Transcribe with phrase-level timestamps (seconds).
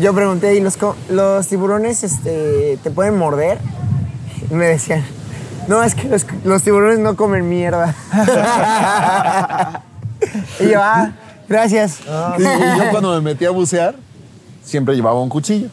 [0.00, 0.76] Yo pregunté, ¿y los,
[1.08, 3.58] los tiburones este, te pueden morder?
[4.50, 5.04] Y me decían,
[5.68, 7.94] no, es que los, tiburones no comen mierda.
[10.58, 11.12] y yo, ah,
[11.48, 12.00] gracias.
[12.00, 13.94] Y yo cuando me metí a bucear,
[14.64, 15.68] siempre llevaba un cuchillo.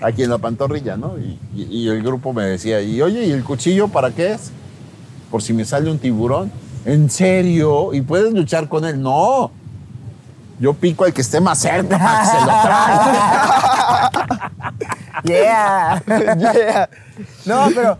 [0.00, 1.18] Aquí en la pantorrilla, ¿no?
[1.18, 4.52] Y- y el grupo me decía, y oye, ¿y el cuchillo para qué es?
[5.32, 6.52] Por si me sale un tiburón.
[6.84, 7.92] ¿En serio?
[7.92, 9.02] ¿Y puedes luchar con él?
[9.02, 9.50] No.
[10.60, 13.10] Yo pico al que esté más cerca para que se lo trague.
[15.22, 16.02] Yeah.
[16.06, 16.88] yeah.
[17.44, 17.98] No, pero.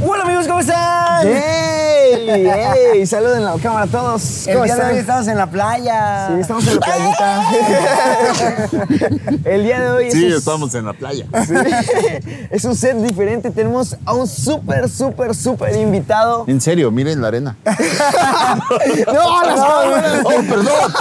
[0.00, 1.57] Hola amigos, ¿cómo están?
[2.14, 2.46] ¡Ey!
[2.94, 3.06] ¡Ey!
[3.06, 4.46] Saluden a la cámara a todos.
[4.46, 6.28] El ¿Cómo día de hoy estamos en la playa.
[6.28, 7.42] Sí, estamos en la playita.
[9.44, 11.26] El día de hoy Sí, es, estamos en la playa.
[11.46, 11.54] sí,
[12.50, 13.50] es un set diferente.
[13.50, 16.44] Tenemos a un súper, súper, súper invitado.
[16.46, 17.56] En serio, miren la arena.
[19.06, 20.20] ¡No, las cámaras!
[20.24, 20.92] ¡Oh, perdón!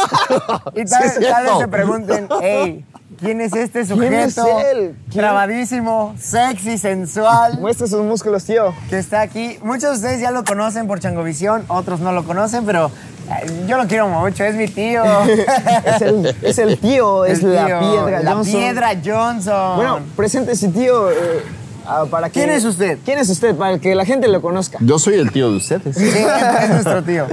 [0.76, 2.86] Y tal, Sí, tal vez se pregunten, hey,
[3.20, 4.16] ¿quién es este sujeto?
[4.16, 4.38] es
[4.72, 4.96] él?
[5.10, 5.22] ¿Quién?
[5.23, 8.74] Trabadísimo, sexy, sensual, Muestra sus músculos, tío.
[8.90, 9.58] que está aquí.
[9.62, 12.92] Muchos de ustedes ya lo conocen por Changovisión, otros no lo conocen, pero
[13.30, 15.04] eh, yo lo quiero mucho, es mi tío.
[15.86, 18.54] Es el, es el tío, es la piedra La Johnson.
[18.54, 19.76] piedra Johnson.
[19.78, 21.09] Bueno, preséntese, tío.
[21.12, 21.16] eh,
[21.88, 22.98] ah, para que- ¿Quién es usted?
[23.06, 23.56] ¿Quién es usted?
[23.56, 24.78] Para que la gente lo conozca.
[24.82, 25.96] Yo soy el tío de ustedes.
[25.96, 26.16] Sí, es,
[26.64, 27.26] es nuestro tío.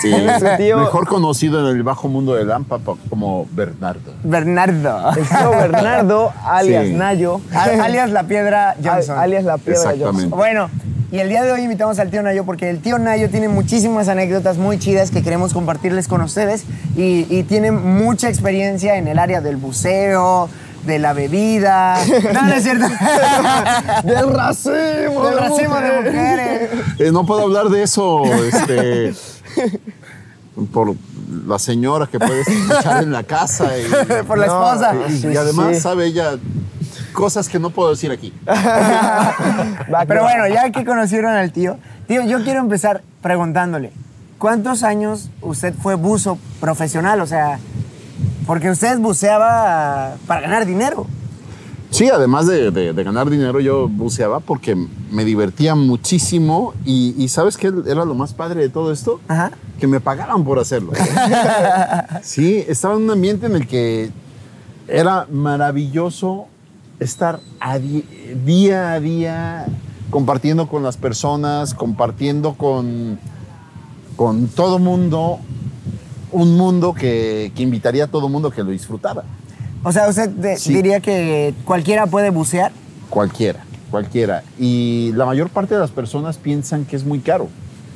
[0.00, 4.12] Sí, Su tío- mejor conocido en el bajo mundo del AMPA pa- como Bernardo.
[4.22, 5.10] Bernardo.
[5.16, 6.92] El tío Bernardo, alias Sí.
[6.92, 7.40] Nayo.
[7.54, 9.16] Al- alias la piedra Johnson.
[9.18, 10.04] Al- alias la piedra Exactamente.
[10.22, 10.30] Johnson.
[10.30, 10.70] Bueno,
[11.12, 14.06] y el día de hoy invitamos al tío Nayo porque el tío Nayo tiene muchísimas
[14.06, 16.62] anécdotas muy chidas que queremos compartirles con ustedes
[16.96, 20.48] y, y tiene mucha experiencia en el área del buceo,
[20.86, 21.96] de la bebida.
[22.34, 22.86] No, no es cierto.
[24.04, 25.24] Del racismo.
[25.24, 26.70] del racismo de mujeres.
[26.98, 29.14] Eh, no puedo hablar de eso, este,
[30.72, 30.94] por
[31.46, 33.66] la señora que puedes escuchar en la casa.
[33.78, 34.94] Y, Por la No, esposa.
[35.32, 35.80] y- además sí.
[35.80, 36.32] sabe ella
[37.12, 38.32] cosas que no puedo decir aquí.
[40.06, 43.92] Pero bueno, ya que conocieron al tío, tío, yo quiero empezar preguntándole,
[44.38, 47.20] ¿cuántos años usted fue buzo profesional?
[47.20, 47.58] O sea,
[48.50, 51.06] porque usted buceaba para ganar dinero.
[51.90, 54.74] Sí, además de, de- de ganar dinero, yo buceaba porque
[55.12, 59.20] me divertía muchísimo y, y ¿sabes qué era lo más padre de todo esto?
[59.28, 59.52] Ajá.
[59.78, 60.90] Que me pagaban por hacerlo.
[62.22, 64.10] sí, estaba en un ambiente en el que
[64.88, 66.46] era maravilloso
[66.98, 69.66] estar a día a día
[70.10, 73.20] compartiendo con las personas, compartiendo con,
[74.16, 75.38] con todo mundo,
[76.32, 79.22] un mundo que, que invitaría a todo mundo que lo disfrutara.
[79.82, 80.74] O sea, usted de- Sí.
[80.74, 82.72] diría que cualquiera puede bucear.
[83.08, 84.42] Cualquiera, cualquiera.
[84.58, 87.48] Y la mayor parte de las personas piensan que es muy caro.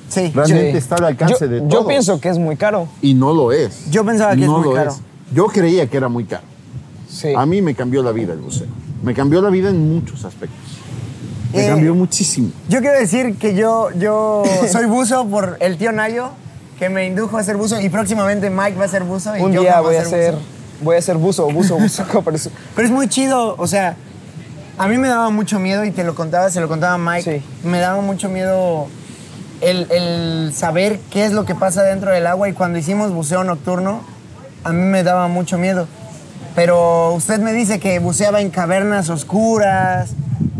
[0.09, 0.31] Sí.
[0.35, 0.77] Realmente Sí.
[0.79, 1.87] está al alcance yo, de Yo todos.
[1.87, 2.89] pienso que es muy caro.
[3.03, 3.91] Y no lo es.
[3.91, 4.95] Yo pensaba que es No muy lo caro.
[5.35, 6.43] Yo creía que era muy caro.
[7.09, 7.33] Sí.
[7.37, 8.67] A mí me cambió la vida el buceo.
[9.03, 10.59] Me cambió la vida en muchos aspectos.
[11.53, 12.51] Me Eh, cambió muchísimo.
[12.69, 16.31] Yo quiero decir que yo, yo soy buzo por el tío Nayo,
[16.85, 19.35] que me indujo a ser buzo y próximamente Mike va a ser buzo.
[19.37, 20.45] Y Un yo día voy a ser, buzo.
[20.83, 22.05] voy a ser buzo, buzo, buzo.
[22.75, 23.97] Pero es muy chido, o sea,
[24.77, 27.41] a mí me daba mucho miedo y te lo contaba, se lo contaba Mike.
[27.41, 27.67] Sí.
[27.67, 28.89] Me daba mucho miedo
[29.63, 33.45] el, el saber qué es lo que pasa dentro del agua y cuando hicimos buceo
[33.45, 34.03] nocturno,
[34.63, 35.87] a mí me daba mucho miedo.
[36.55, 40.11] Pero usted me dice que buceaba en cavernas oscuras,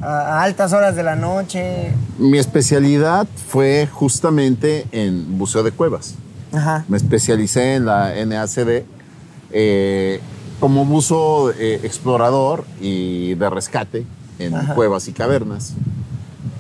[0.05, 1.93] a, altas horas de la noche.
[2.19, 6.15] Mi especialidad fue justamente en buceo de cuevas.
[6.53, 6.85] Ajá.
[6.89, 8.85] Me especialicé en la NACD
[9.53, 10.21] eh,
[10.61, 14.07] como buzo eh, explorador y de rescate
[14.39, 15.73] en cuevas y cavernas.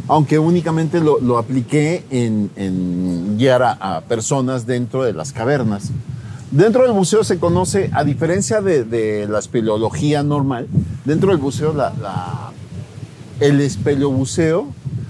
[0.08, 5.90] Aunque únicamente lo, lo apliqué en, en guiar a, a personas dentro de las cavernas.
[6.50, 10.68] Dentro del buceo se conoce, a diferencia de, de la espeleología normal,
[11.04, 12.43] dentro del buceo la, la-
[13.40, 14.66] el espeleobuceo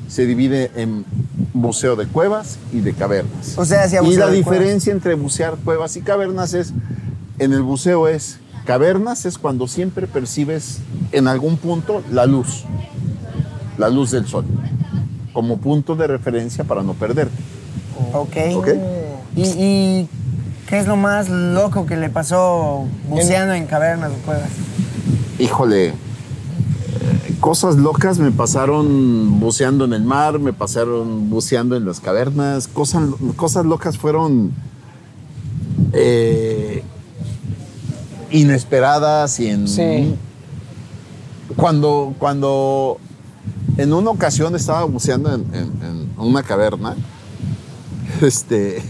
[0.08, 1.04] se divide en
[1.52, 3.56] buceo de cuevas y de cavernas.
[3.56, 4.60] O sea, hacía y buceo la de cuevas.
[4.60, 6.72] diferencia entre bucear cuevas y cavernas es,
[7.38, 10.78] en el buceo es, cavernas es cuando siempre percibes
[11.12, 12.64] en algún punto la luz,
[13.78, 14.44] la luz del sol,
[15.32, 17.36] como punto de referencia para no perderte.
[18.12, 18.36] Ok.
[18.56, 18.68] Ok.
[19.36, 20.08] ¿Y, y
[20.68, 24.50] qué es lo más loco que le pasó buceando en cavernas o cuevas?
[25.38, 25.92] Híjole,
[27.44, 33.02] cosas locas me pasaron buceando en el mar, me pasaron buceando en las cavernas, cosas,
[33.36, 34.50] cosas locas fueron
[35.92, 36.82] eh,
[38.30, 39.68] inesperadas y en...
[39.68, 40.14] Sí.
[41.54, 42.96] Cuando, cuando
[43.76, 46.96] en una ocasión estaba buceando en, en- en una caverna.
[48.22, 48.82] Este.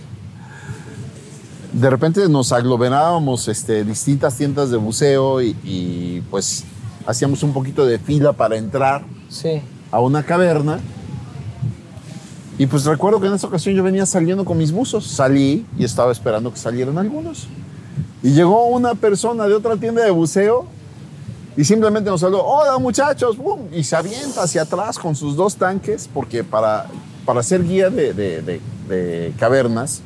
[1.73, 6.63] De repente nos aglomerábamos este, distintas tiendas de buceo y, y, pues
[7.07, 9.61] hacíamos un poquito de fila para entrar Sí.
[9.91, 10.81] a una caverna.
[12.57, 15.07] Y pues recuerdo que en esa ocasión yo venía saliendo con mis buzos.
[15.07, 17.49] Salí y estaba esperando que salieran algunos.
[18.23, 20.67] Y llegó una persona de otra tienda de buceo
[21.57, 23.61] y simplemente nos saludó, hola muchachos, ¡pum!
[23.73, 26.87] y se avienta hacia atrás con sus dos tanques, porque para,
[27.27, 30.01] para ser guía de, de- de- de cavernas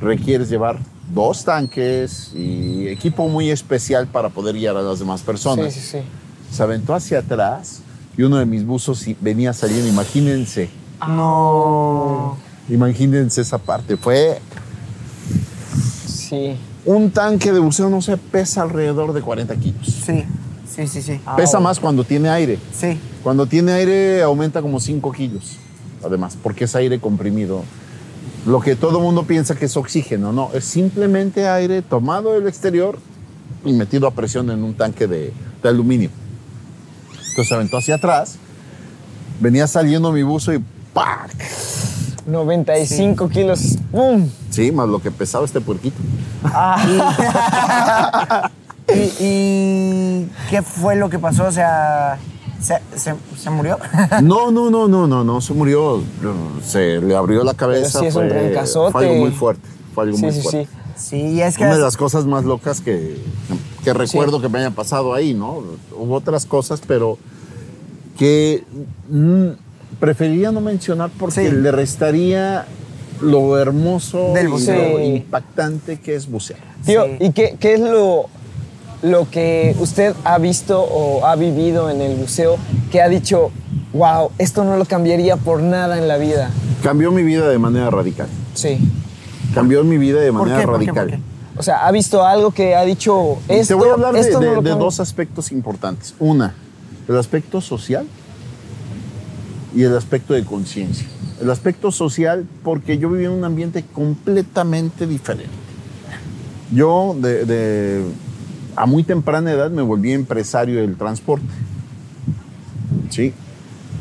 [0.00, 0.78] requieres llevar
[1.12, 5.86] dos tanques y equipo muy especial para poder guiar a las demás personas Sí, sí,
[5.86, 5.98] sí.
[6.50, 7.80] Se aventó hacia atrás
[8.16, 9.88] y uno de mis buzos venía saliendo.
[9.88, 10.68] Imagínense,
[11.08, 12.36] No.
[12.68, 13.96] imagínense esa parte.
[13.96, 14.40] Fue
[16.06, 16.56] Sí.
[16.84, 19.86] un tanque de buceo, no sé, pesa alrededor de 40 kilos.
[19.86, 20.24] Sí,
[20.68, 21.20] sí, sí, sí.
[21.36, 21.62] Pesa Au.
[21.62, 22.58] más cuando tiene aire.
[22.72, 22.98] Sí.
[23.22, 25.56] Cuando tiene aire aumenta como 5 kilos.
[26.04, 27.62] Además, porque es aire comprimido.
[28.46, 32.46] Lo que todo el mundo piensa que es oxígeno, no, es simplemente aire tomado del
[32.48, 32.98] exterior
[33.66, 35.32] y metido a presión en un tanque de,
[35.62, 36.08] de aluminio.
[37.30, 38.36] Entonces se aventó hacia atrás,
[39.40, 40.62] venía saliendo mi buzo y
[40.92, 41.30] ¡pac!
[42.26, 43.76] 95 kilos.
[43.90, 44.28] ¡Pum!
[44.50, 45.96] Sí, más lo que pesaba este puerquito.
[48.94, 51.44] ¿Y, y qué fue lo que pasó?
[51.46, 52.18] O sea,
[52.60, 53.78] ¿se, se, se murió?
[54.22, 56.02] No, no, no, no, no, no, se murió,
[56.64, 58.00] se le abrió la cabeza.
[58.00, 58.92] sí es un fue, trancazote.
[58.92, 59.62] fue algo muy fuerte,
[59.94, 60.68] fue algo Sí, muy sí, fuerte.
[60.96, 61.08] sí.
[61.08, 61.64] sí, y es que...
[61.64, 63.16] Una de las cosas más locas que,
[63.84, 65.62] que recuerdo que me hayan pasado ahí, ¿no?
[65.96, 67.18] Hubo otras cosas, pero
[68.18, 68.64] que
[69.08, 69.46] mm,
[69.98, 71.54] preferiría no mencionar porque Sí.
[71.54, 72.66] le restaría
[73.20, 74.72] lo hermoso Del y lo Sí.
[75.04, 76.60] impactante que es bucear.
[76.84, 77.16] Tío, Sí.
[77.20, 78.26] ¿y qué, qué es lo,
[79.02, 82.56] lo que usted ha visto o ha vivido en el buceo
[82.92, 83.50] que ha dicho,
[83.92, 86.50] wow, esto no lo cambiaría por nada en la vida?
[86.82, 88.28] Cambió mi vida de manera radical.
[88.54, 88.78] Sí.
[89.54, 90.66] Cambió mi vida de ¿Por manera qué?
[90.66, 90.86] ¿Por qué?
[90.86, 91.08] radical.
[91.10, 91.29] ¿Por qué?
[91.56, 94.40] O sea, ha visto algo que ha dicho, esto, Te voy a hablar de, no
[94.40, 94.74] de- cambia".
[94.76, 96.14] dos aspectos importantes.
[96.18, 96.54] Una,
[97.08, 98.06] el aspecto social
[99.74, 101.06] y el aspecto de conciencia.
[101.40, 105.50] El aspecto social porque yo vivía en un ambiente completamente diferente.
[106.72, 108.04] Yo de, de-
[108.76, 111.46] a muy temprana edad me volví empresario del transporte.
[113.10, 113.34] ¿Sí?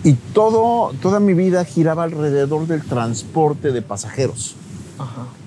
[0.04, 4.56] Y todo, toda mi vida giraba alrededor del transporte de pasajeros.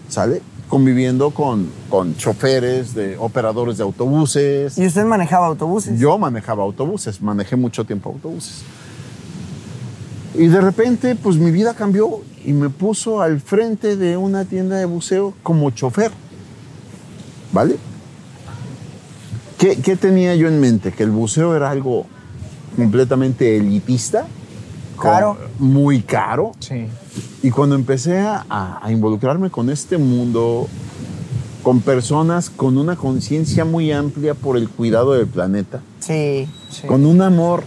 [0.08, 0.42] ¿Sale?
[0.72, 4.78] Conviviendo con, con choferes, de operadores de autobuses.
[4.78, 6.00] ¿Y usted manejaba autobuses?
[6.00, 8.62] Yo manejaba autobuses, manejé mucho tiempo autobuses.
[10.34, 14.78] Y de repente, pues mi vida cambió y me puso al frente de una tienda
[14.78, 16.10] de buceo como chofer.
[17.52, 17.76] ¿Vale?
[19.58, 20.90] ¿Qué, qué tenía yo en mente?
[20.92, 22.06] Que el buceo era algo
[22.78, 24.26] completamente elitista.
[25.00, 25.36] Caro.
[25.58, 26.52] Muy caro.
[26.60, 26.86] Sí.
[27.42, 28.44] Y cuando empecé a,
[28.82, 30.68] a involucrarme con este mundo,
[31.62, 36.48] con personas con una conciencia muy amplia por el cuidado del planeta, Sí.
[36.70, 36.86] sí.
[36.86, 37.64] con un amor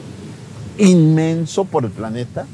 [0.77, 2.45] inmenso por el planeta,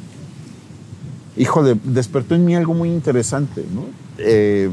[1.38, 3.86] híjole, despertó en mí algo muy interesante, ¿no?
[4.20, 4.70] Eh,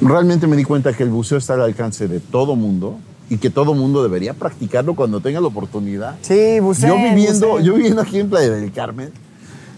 [0.00, 2.98] realmente me di cuenta que el buceo está al alcance de todo mundo
[3.30, 6.16] y que todo mundo debería practicarlo cuando tenga la oportunidad.
[6.22, 6.94] Sí, buceo.
[6.96, 9.10] Yo viviendo, yo viviendo aquí en Playa del Carmen,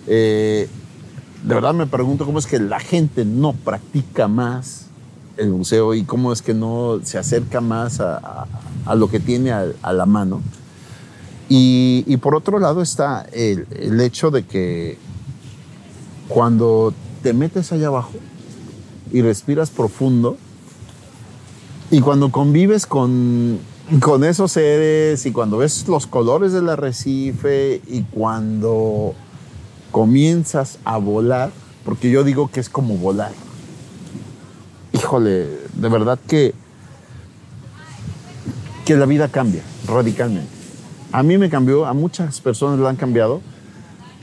[0.06, 0.68] eh,
[1.44, 4.86] de verdad me pregunto cómo es que la gente no practica más
[5.36, 8.46] el buceo y cómo es que no se acerca más a, a-
[8.86, 10.40] a lo que tiene a, a la mano.
[11.48, 14.98] Y, y por otro lado está el, el hecho de que
[16.28, 16.92] cuando
[17.22, 18.12] te metes allá abajo
[19.12, 20.36] y respiras profundo,
[21.90, 23.58] y cuando convives con,
[24.00, 29.14] con esos seres y cuando ves los colores del arrecife y cuando
[29.92, 31.50] comienzas a volar,
[31.84, 33.32] porque yo digo que es como volar.
[34.92, 36.54] Híjole, de verdad que,
[38.84, 40.50] que la vida cambia radicalmente.
[41.12, 43.40] A mí me cambió, a muchas personas le han cambiado.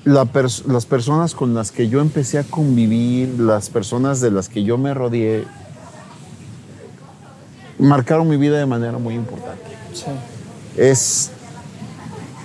[0.04, 4.50] La pers- las personas con las que yo empecé a convivir, las personas de las
[4.50, 5.46] que yo me rodeé,
[7.84, 9.64] marcaron mi vida de manera muy importante.
[9.94, 10.06] Sí.
[10.78, 11.32] Es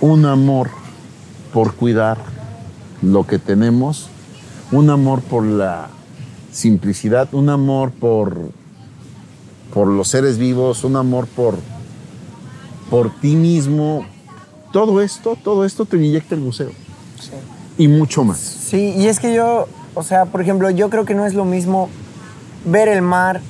[0.01, 0.69] un amor
[1.53, 2.17] por cuidar
[3.01, 4.09] lo que tenemos,
[4.71, 5.87] un amor por la
[6.51, 8.37] simplicidad, un amor por,
[9.73, 11.57] por los seres vivos, un amor por,
[12.89, 14.05] por ti mismo.
[14.71, 16.69] Todo esto, todo esto te inyecta el museo
[17.19, 17.31] Sí.
[17.77, 18.37] y mucho más.
[18.39, 21.43] Sí, y es que yo, o sea, por ejemplo, yo creo que no es lo
[21.45, 21.89] mismo
[22.65, 23.41] ver el mar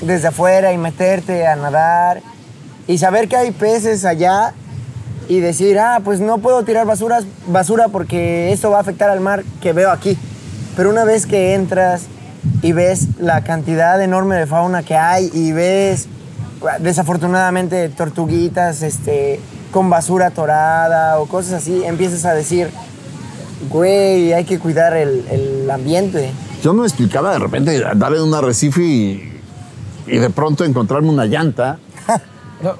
[0.00, 2.22] desde afuera y meterte a nadar
[2.86, 4.54] y saber que hay peces allá
[5.28, 9.20] y decir, ah, pues no puedo tirar basuras, basura porque eso va a afectar al
[9.20, 10.18] mar que veo aquí.
[10.76, 12.02] Pero una vez que entras
[12.62, 16.08] y ves la cantidad enorme de fauna que hay y ves
[16.80, 22.70] desafortunadamente tortuguitas este, con basura atorada o cosas así, empiezas a decir,
[23.70, 26.32] güey, hay que cuidar el, el ambiente.
[26.62, 29.33] Yo me explicaba de repente andar en un arrecife y,
[30.06, 31.78] y de pronto encontrarme una llanta,
[32.62, 32.74] No,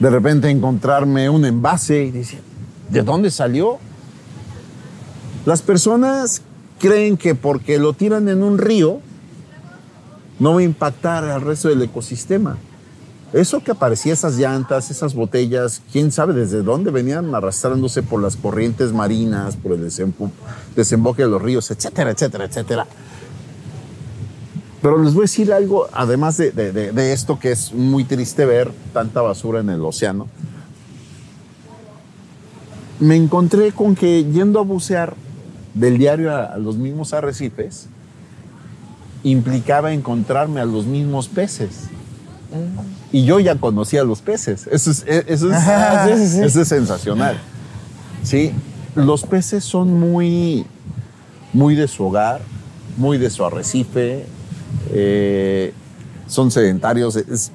[0.00, 2.40] de repente encontrarme un envase y decir,
[2.90, 3.78] ¿de dónde salió?
[5.46, 6.42] Las personas
[6.78, 9.00] creen que porque lo tiran en un río
[10.38, 12.58] no va a impactar al resto del ecosistema.
[13.32, 18.36] Eso que aparecía, esas llantas, esas botellas, quién sabe desde dónde venían arrastrándose por las
[18.36, 20.30] corrientes marinas, por el desembo-
[20.76, 22.86] desemboque de los ríos, etcétera, etcétera, etcétera.
[24.82, 28.04] Pero les voy a decir algo, además de, de- de- de esto que es muy
[28.04, 30.28] triste ver tanta basura en el océano.
[33.00, 35.14] Me encontré con que yendo a bucear
[35.74, 37.86] del diario a, a los mismos arrecifes,
[39.22, 41.84] implicaba encontrarme a los mismos peces.
[43.12, 44.66] Y yo ya conocía a los peces.
[44.70, 45.58] Eso es, e- eso es,
[46.18, 46.40] Sí, sí, sí.
[46.44, 47.38] eso es sensacional.
[48.22, 48.52] Sí,
[48.94, 50.66] los peces son muy,
[51.52, 52.40] muy de su hogar,
[52.96, 54.26] muy de su arrecife,
[54.92, 55.72] eh,
[56.26, 57.16] son sedentarios.
[57.16, 57.52] es-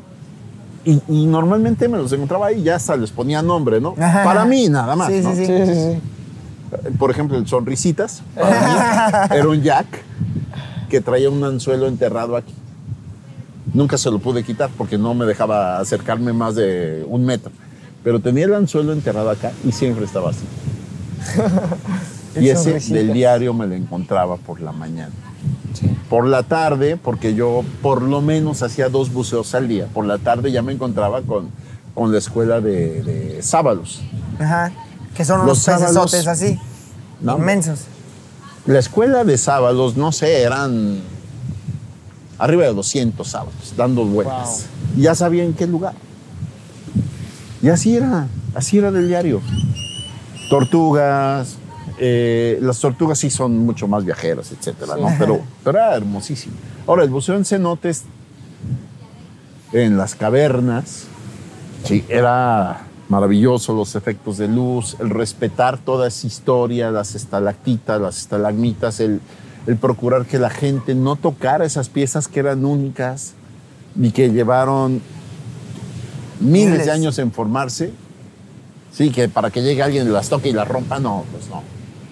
[0.86, 3.96] y, y normalmente me los encontraba ahí y ya hasta les ponía nombre, ¿no?
[3.98, 4.24] Ajá.
[4.26, 5.08] Para mí nada más.
[5.08, 5.36] Sí, sí, ¿no?
[5.36, 5.46] sí.
[5.46, 6.92] sí, sí, sí.
[6.98, 9.86] Por ejemplo, el sonrisitas, para mí, era un jack
[10.90, 12.54] que traía un anzuelo enterrado aquí.
[13.74, 17.52] Nunca se lo pude quitar porque no me dejaba acercarme más de un metro.
[18.04, 20.44] Pero tenía el anzuelo enterrado acá y siempre estaba así.
[22.36, 22.98] Y ese sonrisitas.
[22.98, 25.12] del diario me lo encontraba por la mañana.
[26.10, 29.88] Por la tarde, porque yo por lo menos hacía dos buceos al día.
[29.94, 31.50] Por la tarde ya me encontraba con,
[31.94, 34.02] con la escuela de, de sábalos.
[34.40, 34.72] Ajá.
[35.16, 36.60] Que son Los pecesotes así,
[37.22, 37.38] No.
[37.38, 37.82] inmensos.
[38.66, 41.02] La escuela de sábados, no sé, eran
[42.40, 44.66] arriba de 200 sábados, dando vueltas.
[44.98, 45.94] Y Ya sabía en qué lugar.
[47.62, 49.42] Y así era, así era del diario.
[50.50, 51.56] Tortugas,
[52.00, 55.10] eh, las tortugas sí son mucho más viajeras, etcétera, ¿no?
[55.20, 56.56] Pero, pero era hermosísimo.
[56.88, 58.04] Ahora, el buceo en cenotes,
[59.72, 61.06] en las cavernas,
[61.84, 68.18] sí, era maravilloso los efectos de luz, el respetar toda esa historia, las estalactitas, las
[68.18, 69.22] estalagmitas, el,
[69.68, 73.34] el procurar que la gente no tocara esas piezas que eran únicas
[74.00, 75.02] y que llevaron
[76.40, 76.86] miles, Miles.
[76.86, 77.94] de años en formarse.
[78.92, 81.64] Sí, que para que llegue alguien y las toque y las rompa, no, pues no.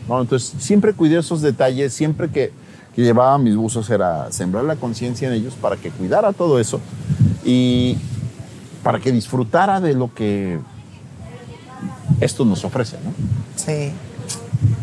[0.08, 2.51] No entonces, siempre cuidé esos detalles, siempre que,
[2.96, 6.79] que llevaba mis buzos era sembrar la conciencia en ellos para que cuidara todo eso
[7.46, 7.98] y
[8.84, 10.60] para que disfrutara de lo que
[12.20, 13.13] esto nos ofrece, ¿no?
[13.55, 13.91] Sí.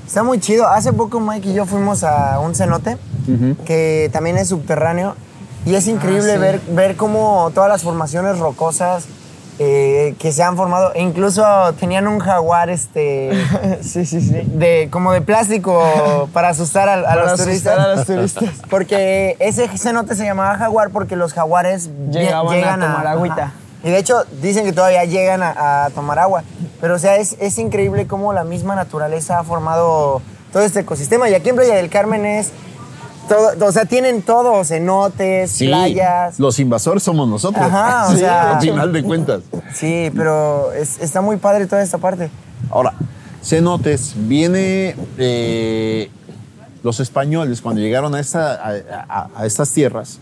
[0.07, 0.67] Está muy chido.
[0.67, 2.97] Hace poco Mike y yo fuimos a un cenote
[3.67, 5.15] que también es subterráneo
[5.67, 6.39] y es increíble sí.
[6.39, 9.05] ver, ver cómo todas las formaciones rocosas
[9.59, 11.45] eh, que se han formado, e incluso
[11.81, 13.31] tenían un jaguar este
[13.81, 14.43] sí, sí, sí.
[14.45, 17.79] de como de plástico para asustar a, a Para los asustar turistas.
[17.79, 18.45] a los turistas.
[18.71, 23.43] Porque ese cenote se llamaba jaguar porque los jaguares lle- Llegaban a llegan tomar agüita.
[23.45, 23.53] ajá.
[23.85, 26.43] Y de hecho dicen que todavía llegan a, a tomar agua.
[26.81, 30.21] Pero o sea, es, es increíble cómo la misma naturaleza ha formado
[30.53, 31.29] todo este ecosistema.
[31.29, 32.51] Y aquí en Playa del Carmen es
[33.29, 36.39] todo, o sea, tienen todo, cenotes, playas.
[36.41, 37.65] Los invasores somos nosotros.
[37.65, 39.43] Ajá, o Sí, sea- al final de cuentas.
[39.75, 42.31] Sí, pero es- está muy padre toda esta parte.
[42.71, 42.95] Ahora,
[43.43, 46.11] cenotes, viene eh,
[46.83, 50.19] los españoles cuando llegaron a, esta- a- a- a estas tierras,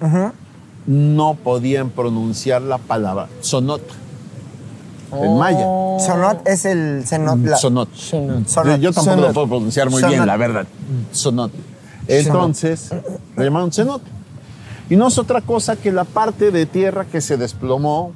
[0.87, 3.83] no podían pronunciar la palabra sonot
[5.13, 5.59] en maya.
[5.99, 7.39] Sonot es el cenot.
[7.39, 7.95] la- Sonot.
[7.95, 8.49] Sonot.
[8.49, 8.81] Sonot.
[8.81, 9.29] Yo tampoco Sonot.
[9.29, 10.15] lo puedo pronunciar muy Sonot.
[10.15, 10.67] bien, la verdad.
[11.13, 11.51] Sonot.
[12.09, 12.91] Entonces,
[13.37, 14.05] le llamaron cenote.
[14.89, 18.13] Y no es otra cosa que la parte de tierra que se desplomó,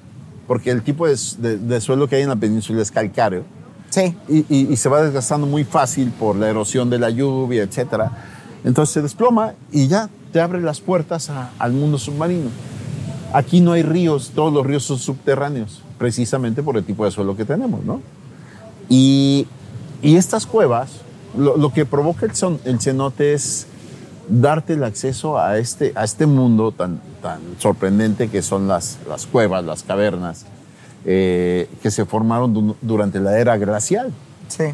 [0.47, 3.43] porque el tipo de, de- de suelo que hay en la península es calcáreo,
[3.91, 4.15] Sí.
[4.29, 8.05] y, y- y se va desgastando muy fácil por la erosión de la lluvia, etc.
[8.65, 12.51] Entonces se desploma y ya te abre las puertas a- al mundo submarino.
[13.33, 17.37] Aquí no hay ríos, todos los ríos son subterráneos, precisamente por el tipo de suelo
[17.37, 18.01] que tenemos, ¿no?
[18.89, 19.47] Y,
[20.03, 20.91] y estas cuevas,
[21.37, 23.67] lo, lo que provoca el, son- el cenote es
[24.31, 29.27] darte el acceso a este, a este mundo tan, tan sorprendente que son las, las
[29.27, 30.47] cuevas, las cavernas,
[31.05, 34.13] eh, que se formaron du- durante la era glacial.
[34.49, 34.65] Sí.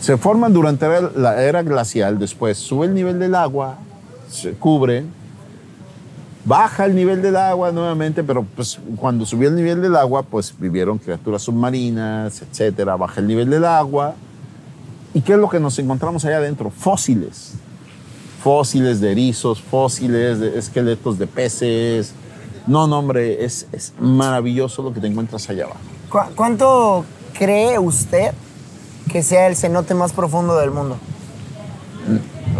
[0.00, 0.86] Se forman durante
[1.16, 3.76] la era glacial, después sube el nivel del agua,
[4.30, 5.18] se cubren
[6.42, 10.54] Baja el nivel del agua nuevamente, pero pues cuando subió el nivel del agua, pues
[10.58, 12.96] vivieron criaturas submarinas, etcétera.
[12.96, 14.14] Baja el nivel del agua.
[15.12, 16.70] ¿Y qué es lo que nos encontramos allá adentro?
[16.70, 17.52] Fósiles.
[18.42, 22.12] Fósiles de erizos, fósiles de esqueletos de peces.
[22.66, 25.80] No, no, hombre, es, es maravilloso lo que te encuentras allá abajo.
[26.10, 27.04] ¿Cu- ¿Cuánto
[27.38, 28.32] cree usted
[29.10, 30.96] que sea el cenote más profundo del mundo?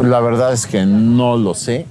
[0.03, 1.87] La verdad es que no lo sé,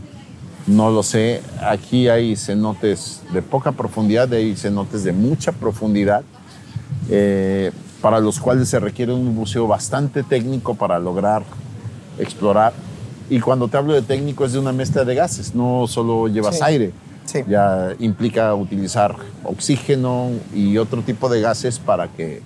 [0.68, 1.42] no lo sé.
[1.62, 6.24] Aquí hay cenotes de poca profundidad, hay cenotes de mucha profundidad,
[7.10, 11.44] eh, para los cuales se requiere un buceo bastante técnico para lograr
[12.18, 12.74] explorar.
[13.30, 16.56] Y cuando te hablo de técnico es de una mezcla de gases, no solo llevas
[16.58, 16.62] Sí.
[16.64, 16.92] aire.
[17.26, 17.40] Sí.
[17.48, 22.42] Ya implica utilizar oxígeno y otro tipo de gases para que,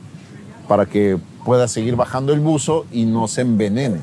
[0.67, 4.01] para que pueda seguir bajando el buzo y no se envenene.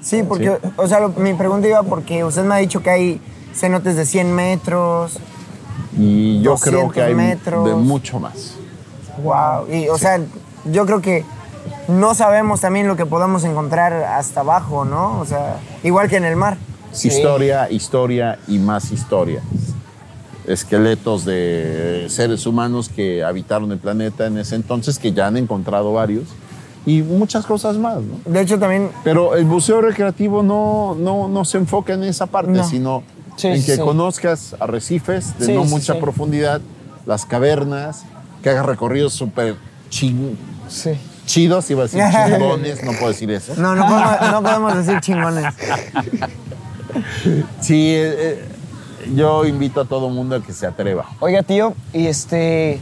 [0.00, 3.20] Sí, porque, o sea, lo- mi pregunta iba porque usted me ha dicho que hay
[3.54, 5.18] cenotes de 100 metros.
[5.98, 7.64] Y yo creo 200 que hay metros.
[7.64, 8.54] de mucho más.
[9.22, 9.72] Wow.
[9.72, 10.20] Y, o sea,
[10.70, 11.24] yo creo que
[11.88, 15.18] no sabemos también lo que podamos encontrar hasta abajo, ¿no?
[15.20, 16.56] O sea, igual que en el mar.
[16.92, 17.08] Sí.
[17.08, 19.40] Historia, historia y más historia.
[20.46, 25.92] Esqueletos de seres humanos que habitaron el planeta en ese entonces, que ya han encontrado
[25.92, 26.24] varios,
[26.86, 28.20] y muchas cosas más, ¿no?
[28.32, 32.52] De hecho, también Pero el buceo recreativo no, no, no se enfoca en esa parte,
[32.52, 32.64] No.
[32.64, 33.02] sino
[33.36, 33.80] Sí, en que sí.
[33.82, 36.00] conozcas arrecifes de Sí, no mucha sí.
[36.00, 36.60] profundidad,
[37.06, 38.04] las cavernas,
[38.40, 39.56] que hagas recorridos súper
[39.90, 40.36] chin-
[40.68, 40.92] Sí.
[41.26, 43.54] Chidos, iba a decir chingones, no puedo decir eso.
[43.56, 45.54] no, no podemos, no podemos decir chingones.
[47.60, 48.44] Sí, eh, eh,
[49.14, 51.06] yo invito a todo mundo a que se atreva.
[51.20, 52.80] Oiga, tío, y este.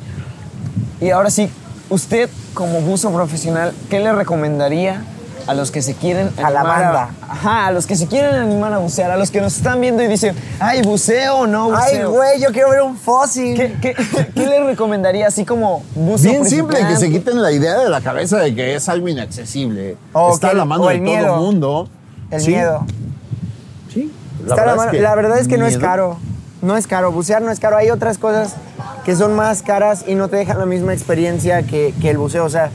[1.00, 1.50] Y ahora sí,
[1.90, 5.02] usted como buzo profesional, ¿qué le recomendaría
[5.46, 7.08] a los que se quieren A la animar banda.
[7.28, 10.02] ajá, a los que se quieren animar a bucear, a los que nos están viendo
[10.02, 12.10] y dicen, ay, buceo o no Ay, buceo.
[12.12, 13.56] güey, yo quiero ver un fósil.
[13.56, 13.94] ¿Qué, qué,
[14.34, 18.00] qué le recomendaría así como buzo Bien simple, que se quiten la idea de la
[18.00, 19.96] cabeza de que es algo inaccesible.
[20.32, 21.88] Está que a la mano de todo el mundo.
[22.30, 22.84] El Sí, miedo.
[23.92, 24.12] Sí.
[24.46, 26.16] Está a la, mano- la verdad es que no es caro.
[26.62, 27.12] No es caro.
[27.12, 27.76] Bucear no es caro.
[27.76, 28.54] Hay otras cosas
[29.04, 32.44] que son más caras y no te dejan la misma experiencia que, que el buceo.
[32.44, 32.70] O sea,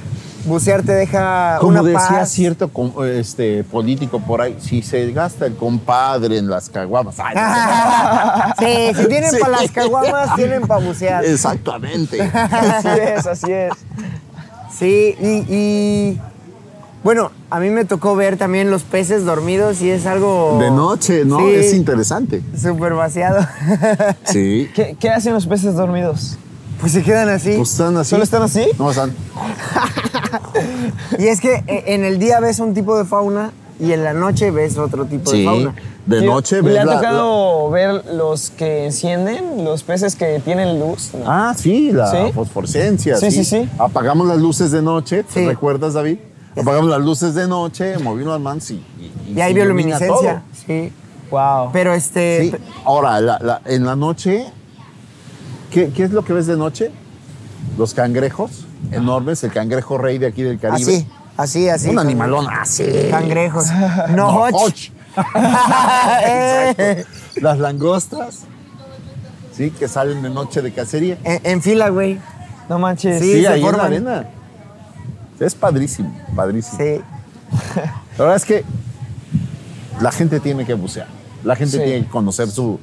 [0.46, 2.30] bucear te deja Como una decía paz.
[2.32, 2.70] cierto
[3.06, 7.16] este, político por ahí, si se gasta el compadre en las caguamas.
[7.20, 7.36] ay,
[8.94, 9.38] sí, si tienen Sí.
[9.40, 11.26] para las caguamas, tienen para bucear.
[11.26, 12.22] Exactamente.
[12.34, 13.74] Así es, así es.
[14.78, 16.22] Sí, y, y,
[17.04, 20.58] bueno, a mí me tocó ver también los peces dormidos y es algo...
[20.60, 21.40] De noche, ¿no?
[21.40, 22.42] Sí, Es interesante.
[22.60, 23.46] Súper vaciado.
[24.26, 24.70] Sí.
[24.76, 26.38] ¿Qué, qué hacen los peces dormidos?
[26.80, 27.56] pues se quedan así.
[27.58, 28.10] Pues están así.
[28.12, 28.66] ¿Solo están así?
[28.78, 29.14] No, están.
[31.18, 34.14] Y es que eh, en el día ves un tipo de fauna y en la
[34.14, 35.46] noche ves otro tipo de Sí.
[35.46, 35.74] fauna.
[36.06, 40.40] De noche ¿y ves ¿Le ha la- tocado ver los que encienden, los peces que
[40.40, 41.12] tienen luz?
[41.14, 41.24] No.
[41.28, 42.32] Ah, sí, la ¿Sí?
[42.34, 43.16] fosforescencia.
[43.18, 43.70] Sí, sí, sí.
[43.78, 46.18] Apagamos las luces de noche, ¿te recuerdas, David?
[46.60, 48.76] Apagamos las luces de noche, movimos las manos y,
[49.28, 50.42] y, Y hay bioluminiscencia.
[50.66, 50.92] Sí.
[51.30, 51.70] Wow.
[51.72, 52.60] Pero este...
[52.86, 54.46] Ahora, la- la- en la noche,
[55.72, 56.92] ¿qué, qué es lo que ves de noche?
[57.78, 60.96] Los cangrejos enormes, el cangrejo rey de aquí del Caribe.
[60.96, 61.90] Así, así, así.
[61.90, 62.86] Un animalón así.
[63.10, 63.68] Cangrejos.
[64.10, 64.74] No, No, och.
[67.42, 68.42] Las langostas,
[69.56, 71.18] sí, que salen de noche de cacería.
[71.24, 72.20] en, en fila, güey.
[72.70, 73.20] No manches.
[73.20, 74.26] Sí, Sí, ahí en la arena.
[75.40, 76.78] Es padrísimo, padrísimo.
[76.78, 77.02] Sí.
[78.18, 78.64] La verdad es que
[80.02, 81.08] la gente tiene que bucear.
[81.44, 81.84] La gente Sí.
[81.84, 82.80] tiene que conocer su,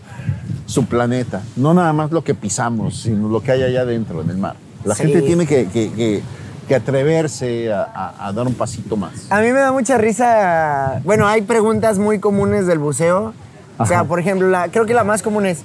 [0.67, 1.43] su planeta.
[1.57, 4.57] No nada más lo que pisamos, sino lo que hay allá adentro, en el mar.
[4.87, 5.03] La Sí.
[5.03, 6.23] gente tiene que, que- que-
[6.67, 9.13] que atreverse a, a- a dar un pasito más.
[9.31, 11.01] A mí me da mucha risa.
[11.05, 13.35] Bueno, hay preguntas muy comunes del buceo.
[13.79, 15.59] O sea, por ejemplo, la, creo que la más común es: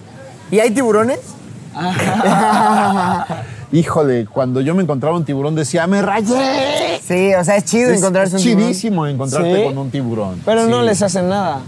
[0.51, 1.19] ¿y hay tiburones?
[3.71, 6.99] Híjole, cuando yo me encontraba un tiburón decía, ¡me rayé!
[7.01, 8.67] Sí, o sea, es chido Es, encontrarse es un tiburón.
[8.67, 9.63] chidísimo encontrarte Sí.
[9.63, 10.41] con un tiburón.
[10.45, 11.61] Pero no les hacen nada.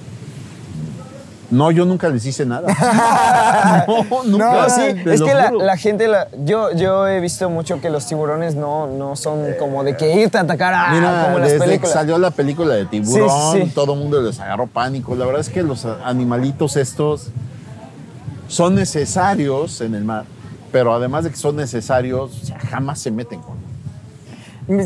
[1.53, 2.67] No, yo nunca les hice nada.
[3.87, 4.51] no, nunca.
[4.63, 8.55] No, sí, es que la, gente, la- yo, yo he visto mucho que los tiburones
[8.55, 11.59] no, no son como de que irte a atacar a, Mira, como en las desde
[11.63, 11.93] que películas.
[11.93, 13.71] salió la película de Tiburón, Sí, sí, sí.
[13.73, 15.15] todo el mundo les agarró pánico.
[15.15, 17.27] La verdad es que los animalitos estos
[18.47, 20.25] son necesarios en el mar,
[20.71, 23.53] pero además de que son necesarios, o sea, jamás se meten con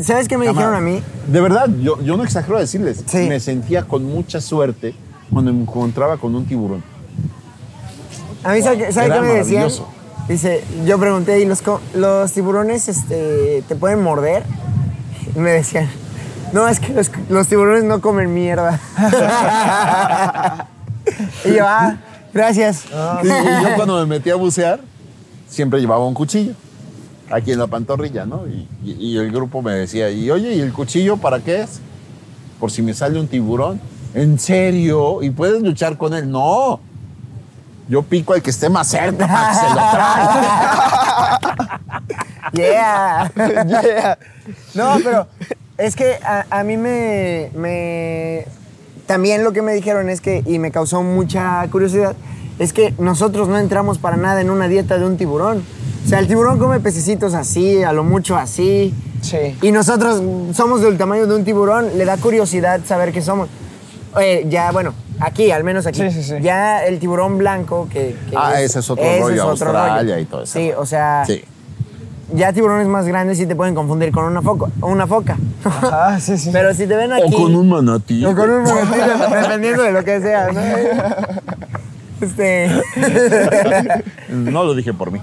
[0.02, 0.58] ¿Sabes qué me jamás.
[0.64, 1.02] dijeron a mí?
[1.28, 3.26] De verdad, yo, yo no exagero a decirles, Sí.
[3.28, 4.94] me sentía con mucha suerte
[5.32, 6.82] cuando me encontraba con un tiburón.
[8.44, 9.68] A mí, ¿sabe, qué- sabe qué me decían?
[10.28, 11.62] Dice, yo pregunté, ¿y los,
[11.94, 14.42] los tiburones este, te pueden morder?
[15.34, 15.88] Y me decían,
[16.52, 18.78] no, es que los, los tiburones no comen mierda.
[21.44, 21.96] y yo, ah,
[22.34, 22.84] Gracias.
[22.92, 24.80] Ah, Y yo cuando me metí a bucear,
[25.48, 26.52] siempre llevaba un cuchillo.
[27.30, 28.46] Aquí en la pantorrilla, ¿no?
[28.46, 31.80] Y, y- y el grupo me decía, y oye, ¿y el cuchillo para qué es?
[32.60, 33.80] Por si me sale un tiburón.
[34.14, 35.22] ¿En serio?
[35.22, 36.30] ¿Y puedes luchar con él?
[36.30, 36.80] No.
[37.88, 40.48] Yo pico al que esté más cerca para que se lo trague.
[42.52, 43.30] Yeah.
[43.36, 44.18] Yeah.
[44.74, 45.26] No, pero
[45.76, 48.46] es que a, a mí me, me-
[49.06, 52.14] También lo que me dijeron es que, y me causó mucha curiosidad,
[52.58, 55.62] es que nosotros no entramos para nada en una dieta de un tiburón.
[56.04, 58.94] O sea, el tiburón come pececitos así, a lo mucho así.
[59.20, 59.56] Sí.
[59.60, 60.22] Y nosotros
[60.54, 63.48] somos del tamaño de un tiburón, le da curiosidad saber qué somos.
[64.20, 66.00] Eh, ya, bueno, aquí, al menos aquí.
[66.00, 66.34] Sí, sí, sí.
[66.40, 68.16] Ya el tiburón blanco, que.
[68.28, 70.18] que Ah, ese es otro rollo, Australia rollo.
[70.18, 70.58] y todo eso.
[70.58, 71.24] Sí, o sea.
[71.26, 71.42] Sí.
[72.34, 74.66] Ya tiburones más grandes sí te pueden confundir con una foca.
[74.82, 75.38] Una foca.
[75.64, 76.50] Ah, sí, sí.
[76.52, 77.34] Pero si te ven aquí.
[77.34, 78.24] O con un manatí.
[78.24, 78.98] O con un manatí,
[79.42, 80.48] dependiendo de lo que sea.
[80.52, 80.60] ¿no?
[82.20, 82.70] Este.
[84.28, 85.20] No lo dije por mí.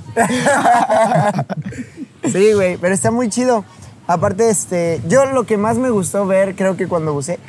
[2.31, 3.63] Sí, güey, pero está muy chido.
[4.07, 7.39] Aparte, este, yo lo que más me gustó ver, creo que cuando buceé,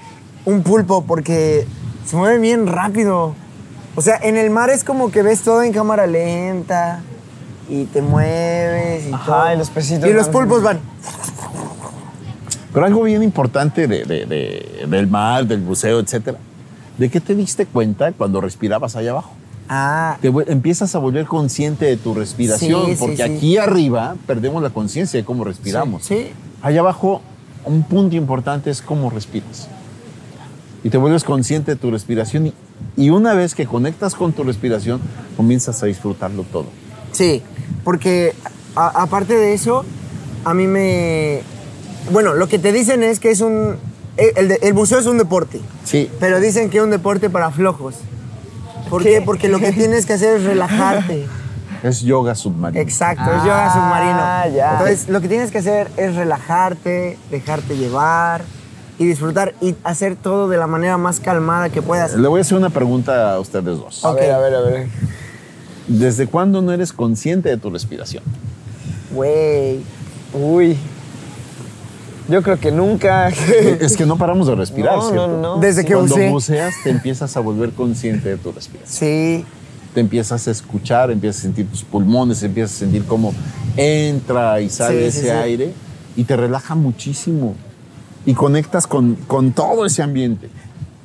[0.46, 1.66] un pulpo, porque
[2.06, 3.34] se mueve bien rápido.
[3.94, 7.00] O sea, en el mar es como que ves todo en cámara lenta
[7.68, 9.52] y te mueves y Ajá, todo.
[9.52, 10.80] y los Y los pulpos van.
[12.72, 16.38] Pero algo bien importante de- de- de- del mar, del buceo, etcétera.
[16.98, 19.32] ¿De qué te diste cuenta cuando respirabas allá abajo?
[19.68, 23.22] Ah, Te empiezas a volver consciente de tu respiración, Sí, porque sí.
[23.22, 26.04] aquí arriba perdemos la conciencia de cómo respiramos.
[26.04, 26.28] sí.
[26.62, 27.20] Allá abajo,
[27.64, 29.68] un punto importante es cómo respiras.
[30.84, 32.54] Y te vuelves consciente de tu respiración y,
[32.96, 35.00] y una vez que conectas con tu respiración,
[35.36, 36.66] comienzas a disfrutarlo todo.
[37.12, 37.42] Sí,
[37.84, 38.34] porque
[38.76, 39.84] a- aparte de eso,
[40.44, 41.40] a mí me...
[42.12, 43.76] Bueno, lo que te dicen es que es un...
[44.16, 46.10] El, de- el buceo es un deporte, Sí.
[46.20, 47.96] pero dicen que es un deporte para flojos.
[48.88, 49.14] ¿Por qué?
[49.18, 49.22] ¿Qué?
[49.22, 51.26] Porque lo que tienes que hacer es relajarte.
[51.82, 52.80] Es yoga submarino.
[52.80, 54.56] Exacto, es Ah, yoga submarino.
[54.56, 54.72] ya.
[54.72, 58.42] Entonces, lo que tienes que hacer es relajarte, dejarte llevar
[58.98, 62.14] y disfrutar y hacer todo de la manera más calmada que puedas.
[62.14, 64.04] Le voy a hacer una pregunta a ustedes dos.
[64.04, 64.16] A Ok.
[64.20, 64.86] ver, a ver, a ver.
[65.88, 68.22] ¿Desde cuándo no eres consciente de tu respiración?
[69.12, 69.80] Güey.
[70.32, 70.76] Uy.
[72.28, 73.28] Yo creo que nunca.
[73.80, 75.28] es que no paramos de respirar, No, ¿cierto?
[75.28, 75.60] no, no.
[75.60, 76.30] Desde que Cuando buceé.
[76.30, 78.92] buceas te empiezas a volver consciente de tu respiración.
[78.92, 79.44] Sí,
[79.94, 83.32] Te empiezas a escuchar, empiezas a sentir tus pulmones, empiezas a sentir cómo
[83.76, 85.36] entra y sale Sí, sí, ese sí.
[85.36, 85.72] aire
[86.16, 87.54] y te relaja muchísimo.
[88.26, 90.50] Y conectas con, con todo ese ambiente.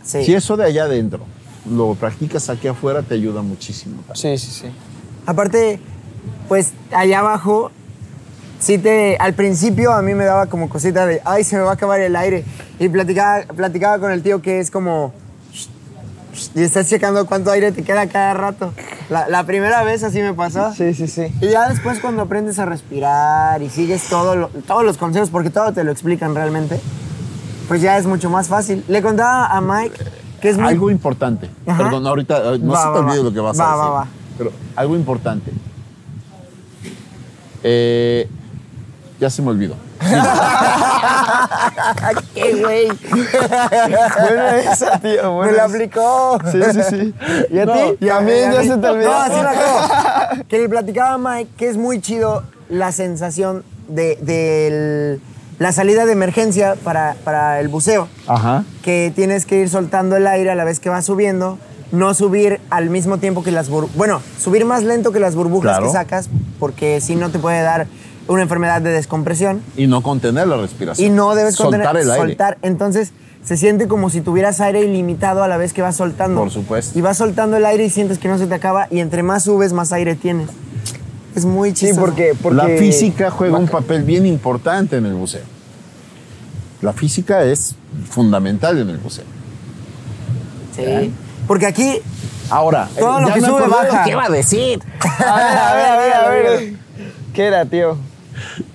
[0.03, 0.25] sí.
[0.25, 1.21] Si eso de allá adentro
[1.69, 4.03] lo practicas aquí afuera, te ayuda muchísimo.
[4.15, 4.67] Sí, sí, sí.
[5.27, 5.79] Aparte,
[6.47, 7.69] pues allá abajo,
[8.59, 11.69] sí te, al principio a mí me daba como cosita de, ay, se me va
[11.71, 12.43] a acabar el aire.
[12.79, 15.13] Y platicaba, platicaba con el tío que es como,
[16.55, 18.73] y estás checando cuánto aire te queda cada rato.
[19.11, 20.73] La, la primera vez así me pasó.
[20.73, 21.27] Sí, sí, sí.
[21.41, 25.51] Y ya después cuando aprendes a respirar y sigues todo lo- todos los consejos, porque
[25.51, 26.79] todo te lo explican realmente,
[27.67, 28.83] pues ya es mucho más fácil.
[28.87, 29.97] Le contaba a Mike
[30.41, 30.67] que es muy...
[30.69, 31.49] Algo importante.
[31.67, 31.83] Ajá.
[31.83, 33.23] Perdón, ahorita eh, no Va, se te va, olvide va.
[33.23, 33.83] lo que vas Va, a decir.
[33.83, 34.07] va, va.
[34.37, 35.51] Pero algo importante.
[37.63, 38.27] Eh,
[39.19, 39.75] ya se me olvidó.
[42.33, 42.87] ¡Qué güey!
[43.07, 45.39] Buena esa, tío.
[45.41, 46.39] Me la aplicó.
[46.51, 47.13] Sí, sí, sí.
[47.51, 47.79] ¿Y a No, ti?
[48.05, 49.09] Y a mí ya se te olvidó.
[49.11, 50.43] No, así me acabo.
[50.47, 55.21] Que le platicaba a Mike que es muy chido la sensación de, del-
[55.61, 58.07] la salida de emergencia para, para el buceo.
[58.25, 58.63] Ajá.
[58.81, 61.59] Que tienes que ir soltando el aire a la vez que vas subiendo.
[61.91, 63.95] No subir al mismo tiempo que las burbujas.
[63.95, 65.85] Bueno, subir más lento que las burbujas Claro.
[65.85, 67.85] que sacas, porque si no te puede dar
[68.27, 69.61] una enfermedad de descompresión.
[69.77, 71.05] Y no contener la respiración.
[71.05, 72.27] Y no debes soltar contener, el aire.
[72.29, 72.57] soltar.
[72.63, 73.11] Entonces
[73.43, 76.41] se siente como si tuvieras aire ilimitado a la vez que vas soltando.
[76.41, 76.97] Por supuesto.
[76.97, 79.43] Y vas soltando el aire y sientes que no se te acaba y entre más
[79.43, 80.47] subes, más aire tienes.
[81.35, 82.01] Es muy Sí, chistoso.
[82.01, 82.57] porque, porque...
[82.57, 85.43] La física juega un papel bien importante en el buceo.
[86.81, 87.75] La física es
[88.09, 89.25] fundamental en el buceo.
[90.75, 91.11] Sí.
[91.47, 91.99] Porque aquí
[92.49, 94.03] Ahora, Todo lo ya que me sube, baja.
[94.03, 94.79] que iba a decir.
[95.25, 96.73] A ver, a ver, a ver, a ver.
[97.33, 97.97] ¿Qué era, tío?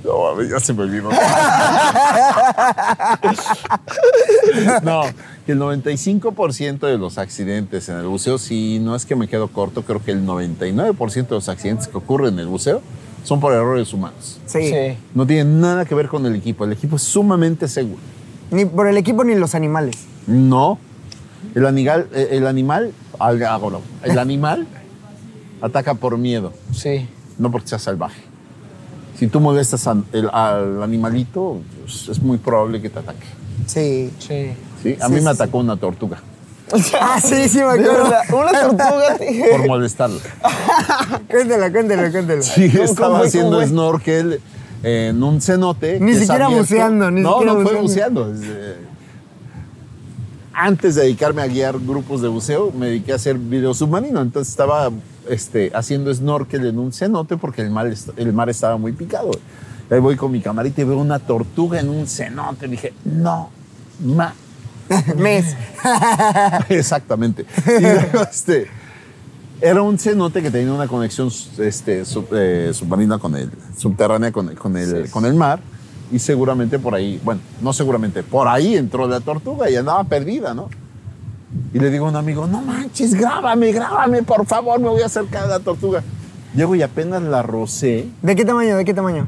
[0.02, 1.10] No, a ver, ya se me olvidó.
[4.82, 5.02] no,
[5.46, 9.48] que el 95% de los accidentes en el buceo, si no es que me quedo
[9.48, 12.82] corto, creo que el 99% de los accidentes que ocurren en el buceo
[13.24, 14.38] son por errores humanos.
[14.46, 14.96] sí, Sí.
[15.14, 16.64] No tienen nada que ver con el equipo.
[16.64, 18.00] El equipo es sumamente seguro.
[18.50, 20.04] ni por el equipo ni los animales.
[20.26, 20.78] No.
[21.54, 22.92] El animal, eh, el animal,
[24.04, 24.66] el animal
[25.60, 27.08] ataca por miedo, Sí.
[27.38, 28.20] no porque sea salvaje.
[29.18, 33.26] Si tú molestas al animalito, pues, es muy probable que te ataque.
[33.66, 34.10] Sí.
[34.18, 34.52] Sí.
[34.82, 34.96] ¿sí?
[35.00, 36.18] A Sí, mí sí, me atacó una tortuga.
[37.00, 38.06] Ah, sí, sí, me acuerdo.
[38.36, 39.16] una tortuga.
[39.18, 40.18] te- por molestarlo.
[41.30, 42.42] Cuéntelo, cuéntelo, cuéntelo.
[42.42, 44.40] Sí, ¿Cómo estaba haciendo snorkel
[44.82, 46.00] en un cenote.
[46.00, 48.32] Ni siquiera buceando, ni no, siquiera no fue buceando.
[48.34, 48.76] eh,
[50.52, 54.20] antes de dedicarme a guiar grupos de buceo, me dediqué a hacer video submarino.
[54.22, 54.90] Entonces estaba
[55.28, 59.30] este, haciendo snorkel en un cenote porque el mar, el mar estaba muy picado.
[59.90, 62.66] Ahí voy con mi camarita y veo una tortuga en un cenote.
[62.68, 63.50] Dije, no,
[64.04, 64.32] ma.
[65.16, 65.56] Mes.
[66.68, 67.44] Exactamente.
[67.66, 68.66] Y luego, este,
[69.60, 74.48] era un cenote que tenía una conexión este, sub- eh, submarina con el, subterránea con,
[74.50, 75.60] el- con, el, con el mar.
[76.12, 80.54] Y seguramente por ahí, bueno, no seguramente, por ahí entró la tortuga y andaba perdida,
[80.54, 80.68] ¿no?
[81.74, 85.06] Y le digo a un amigo, no manches, grábame, grábame, por favor, me voy a
[85.06, 86.02] acercar a la tortuga.
[86.54, 88.76] Llego y apenas la rocé, ¿De qué tamaño?
[88.76, 89.26] ¿De qué tamaño?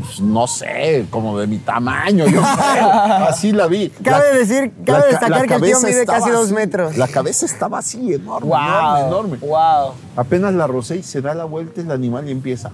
[0.00, 2.92] Pues, no sé, como de mi tamaño, yo creo.
[3.28, 3.90] Así la vi.
[4.02, 6.54] Cabe La- decir- cabe ca- destacar la que el tío mide casi dos así.
[6.54, 6.96] metros.
[6.96, 8.58] La cabeza estaba así, enorme, Wow.
[8.58, 9.36] enorme, enorme.
[9.38, 9.94] Wow.
[10.16, 12.70] Apenas la rocé y se da la vuelta el animal y empieza.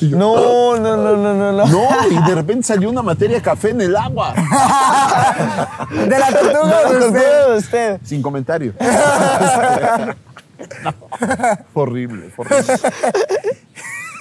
[0.00, 1.66] No, no, no, no, no, no.
[1.66, 4.34] No, y de repente salió una materia café en el agua.
[5.90, 7.46] De la tortuga de usted.
[7.52, 8.00] de usted.
[8.04, 8.74] Sin comentario.
[11.72, 12.74] Horrible, horrible.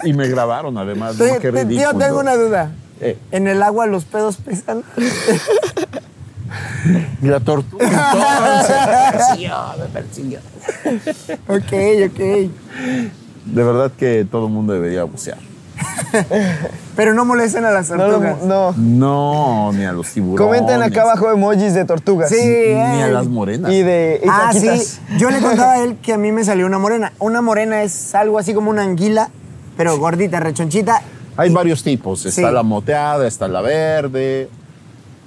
[0.05, 1.17] Y me grabaron además.
[1.17, 1.39] ¿no?
[1.39, 1.91] Qué ridículo.
[1.91, 2.71] Tío, tengo una duda.
[3.01, 4.83] Eh, ¿En el agua los pedos pesan?
[7.21, 10.39] y la tortuga entonces me persiguió, me persiguió.
[11.47, 12.51] Ok, ok.
[13.45, 15.37] De verdad que todo el mundo debería bucear.
[16.95, 18.41] Pero no molesten a las tortugas.
[18.43, 18.73] no.
[18.77, 20.61] No, ni a los tiburones.
[20.61, 22.29] Comenten acá abajo emojis de tortugas.
[22.29, 23.11] Sí, Ni a eh.
[23.11, 23.71] las morenas.
[23.71, 24.69] Y de Ah, sí.
[25.17, 27.11] Yo le contaba a él que a mí me salió una morena.
[27.19, 29.29] Una morena es algo así como una anguila,
[29.77, 31.01] pero gordita, rechonchita.
[31.37, 32.25] Hay varios tipos.
[32.25, 32.53] Está Sí.
[32.53, 34.49] la moteada, está la verde.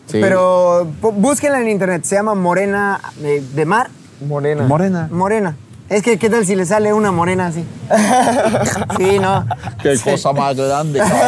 [0.06, 0.18] Sí.
[0.20, 2.04] Pero búsquenla en internet.
[2.04, 3.88] Se llama morena de, de mar.
[4.26, 4.62] Morena.
[4.64, 5.08] Morena.
[5.10, 5.56] Morena.
[5.88, 7.64] Es que, ¿qué tal si le sale una morena así?
[8.98, 9.46] Sí, no.
[9.82, 10.98] Qué cosa más grande.
[11.00, 11.20] cabrón.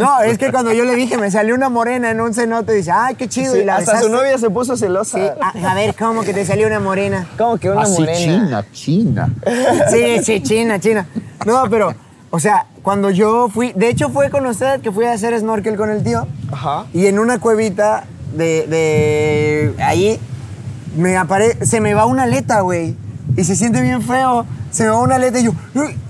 [0.00, 2.90] No, es que cuando yo le dije, me salió una morena en un cenote, dice,
[2.92, 3.52] ay, qué chido.
[3.54, 5.18] Sí, y la hasta su novia se puso celosa.
[5.18, 7.26] Sí, a, a ver, ¿cómo que te salió una morena?
[7.38, 8.16] ¿Cómo que una Así morena?
[8.18, 9.28] China, China.
[9.90, 11.06] Sí, sí, China, China.
[11.46, 11.94] No, pero,
[12.34, 15.76] o sea, cuando yo fui, de hecho fue con usted que fui a hacer snorkel
[15.76, 16.26] con el tío.
[16.50, 16.84] Ajá.
[16.92, 18.04] Y en una cuevita
[18.36, 20.18] de, de ahí
[20.96, 22.96] me apare se me va una aleta, güey.
[23.36, 24.46] Y se siente bien feo.
[24.72, 25.52] Se me va una aleta y yo,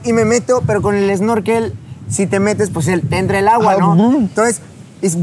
[0.02, 1.74] y me meto, pero con el snorkel,
[2.08, 4.16] si te metes, pues el- te entra el agua, Ah, ¿no?
[4.16, 4.62] Entonces,
[5.02, 5.18] es-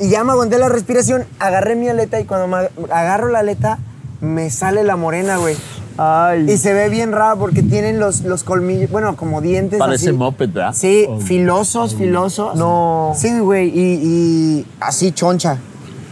[0.00, 2.56] y ya me aguanté la respiración, agarré mi aleta y cuando me
[2.90, 3.78] agarro la aleta,
[4.22, 5.54] me sale la morena, güey.
[5.98, 6.50] Ay.
[6.50, 9.78] Y se ve bien raro porque tienen los, los colmillos, bueno, como dientes.
[9.78, 10.16] Parece así.
[10.16, 10.72] moped, ¿verdad?
[10.74, 11.18] Sí, Oh.
[11.20, 12.54] filosos, filosos.
[12.56, 13.12] No.
[13.16, 15.58] Sí, güey, y, y así choncha.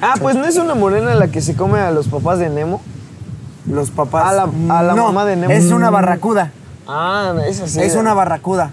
[0.01, 2.81] Ah, pues no es una morena la que se come a los papás de Nemo.
[3.67, 4.27] Los papás.
[4.27, 5.53] A la- a la No, mamá de Nemo.
[5.53, 6.53] Es una barracuda.
[6.87, 7.81] Ah, esa sí.
[7.81, 8.71] Es una barracuda.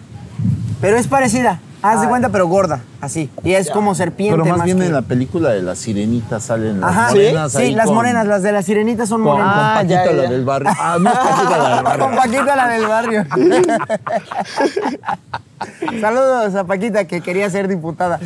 [0.82, 1.62] Pero es parecida.
[1.84, 2.82] Haz de cuenta, pero gorda.
[3.02, 3.30] Así.
[3.44, 4.38] Y es como serpiente.
[4.39, 7.10] Pero más bien que- en la película de la sirenita salen las Ajá.
[7.10, 9.52] morenas Sí, ahí las con- morenas, las de la sirenita son Con, morenas.
[9.54, 10.70] con Ah, Paquita, ya, la del barrio.
[10.80, 12.06] Ah, no es Paquita, la del barrio.
[12.06, 13.26] Con Paquita, la del barrio.
[16.02, 18.20] Saludos a Paquita, que quería ser diputada.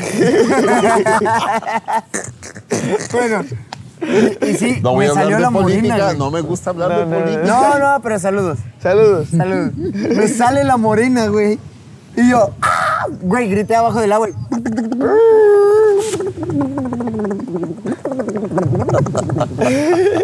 [3.12, 3.44] bueno,
[4.02, 5.80] y, y sí, No voy me a hablar salió de la morena.
[5.82, 6.18] política, güey.
[6.18, 7.44] no me gusta hablar No, de política.
[7.46, 8.60] No, no, pero saludos.
[8.82, 9.28] Saludos.
[9.36, 9.74] Saludos.
[9.76, 11.60] Me sale la morena, güey.
[12.18, 13.06] Y yo, ¡ah!
[13.22, 14.30] güey, grité abajo del agua.
[14.30, 14.34] y-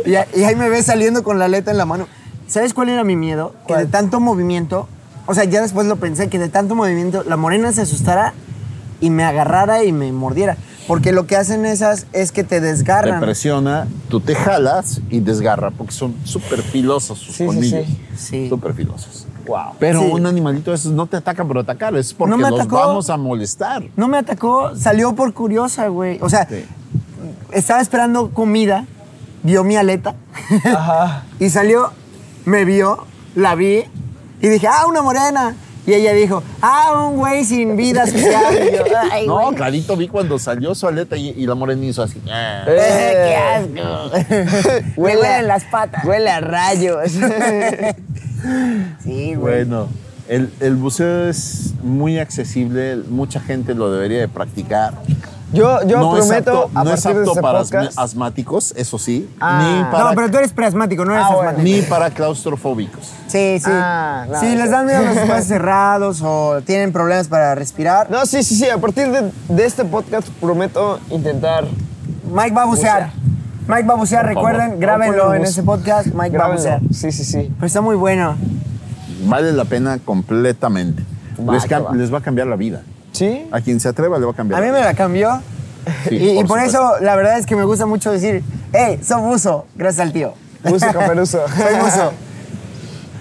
[0.05, 2.07] Y, a- y ahí me ves saliendo con la aleta en la mano.
[2.47, 3.53] ¿Sabes cuál era mi miedo?
[3.67, 4.87] Que de tanto movimiento,
[5.25, 8.33] o sea, ya después lo pensé, que de tanto movimiento la morena se asustara
[8.99, 10.57] y me agarrara y me mordiera.
[10.87, 13.21] Porque lo que hacen esas es que te Te desgarran.
[13.21, 17.85] presiona, tú te jalas y desgarra porque son súper filosos sus sí, colmillos.
[17.87, 17.99] sí.
[18.17, 18.49] Sí.
[18.49, 19.27] Súper filosos.
[19.45, 19.73] Wow.
[19.79, 20.09] Pero Sí.
[20.11, 22.77] un animalito de esos no te ataca por atacar, es porque No me los atacó.
[22.77, 23.83] vamos a molestar.
[23.95, 26.17] No me atacó, salió por curiosa, güey.
[26.21, 26.65] O sea, Sí.
[27.51, 28.85] estaba esperando comida,
[29.43, 30.15] vio mi aleta
[30.65, 31.23] Ajá.
[31.39, 31.91] y salió,
[32.45, 33.83] me vio, la vi
[34.41, 35.55] y dije, ah, una morena.
[35.83, 38.53] Y ella dijo, ah, un güey sin vida social.
[38.53, 39.55] Y yo, "Ay, No, güey".
[39.55, 42.21] clarito vi cuando salió su aleta y, y la morena hizo así.
[42.31, 42.63] "Ah".
[42.67, 44.35] Eh, ¡Qué asco!
[44.85, 46.05] Me huelen las patas.
[46.05, 47.13] Huele a rayos.
[49.03, 49.63] Sí, güey.
[49.65, 49.87] Bueno,
[50.27, 54.93] el, el buceo es muy accesible, mucha gente lo debería de practicar.
[55.53, 58.97] Yo, yo no prometo, es apto, a no es apto este para podcast, asmáticos, eso
[58.97, 59.59] sí, Ah.
[59.61, 61.49] ni, para, No, pero tú eres preasmático, no eres Ah, bueno.
[61.49, 61.75] asmático.
[61.77, 63.05] ni para claustrofóbicos.
[63.27, 63.65] Sí, sí.
[63.69, 68.25] Ah, no, si les dan miedo los espacios cerrados o tienen problemas para respirar, No,
[68.25, 68.69] sí, sí, sí.
[68.69, 71.65] A partir de, de este podcast prometo intentar.
[72.33, 73.11] Mike va a bucear.
[73.67, 74.51] Mike va a bucear, Por favor.
[74.51, 76.07] recuerden, grábenlo en ese podcast.
[76.07, 76.55] Mike va a Grábenlo.
[76.57, 76.81] bucear.
[76.93, 77.51] Sí, sí, sí.
[77.55, 78.35] Pero está muy bueno.
[79.25, 81.03] Vale la pena completamente.
[81.47, 81.95] Va, les, que cam- va.
[81.95, 82.81] les va a cambiar la vida.
[83.11, 83.45] ¿Sí?
[83.51, 85.41] A quien se atreva le va a cambiar A mí me la cambió.
[86.09, 88.43] Sí, y, y por eso, la verdad es que me gusta mucho decir,
[88.73, 90.33] hey, soy buzo, gracias al tío.
[90.63, 90.85] Buzo.
[90.91, 92.11] Soy buzo.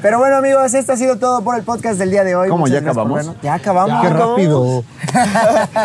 [0.02, 2.48] Pero bueno, amigos, esto ha sido todo por el podcast del día de hoy.
[2.48, 3.26] ¿Cómo, Muchas ya gracias por acabamos?
[3.26, 3.42] vernos.
[3.42, 4.02] Ya acabamos.
[4.02, 4.84] Qué rápido.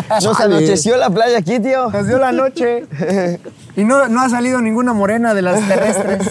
[0.24, 1.90] Nos anocheció la playa aquí, tío.
[1.90, 2.86] Nos dio la noche.
[3.78, 6.22] Y no, no ha salido ninguna morena de las terrestres.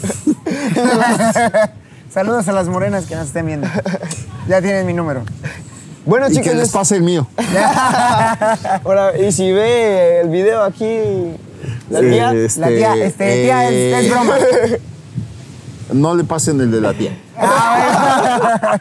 [2.11, 3.69] Saludos a las morenas que nos estén viendo.
[4.49, 5.25] Ya tienen mi número.
[6.07, 7.27] Bueno, Y chicos, que les pase el mío.
[8.83, 11.37] ahora, y si ve el video aquí,
[11.91, 14.35] la tía, Este, La tía, este, tía, es, eh, es broma.
[15.93, 17.13] No le pasen el de la tía.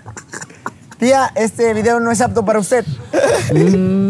[1.00, 2.86] Tía, este video no es apto para usted.